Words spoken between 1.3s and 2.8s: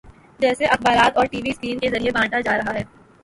T V screen کے ذریعے بانٹا جا رہا